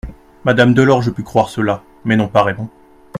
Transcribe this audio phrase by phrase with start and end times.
[0.45, 2.69] Madame Delorge put croire cela, mais non pas Raymond.